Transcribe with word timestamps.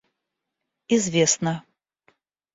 известно 0.95 1.55